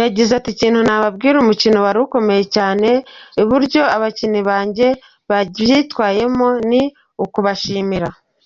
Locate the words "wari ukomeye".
1.86-2.42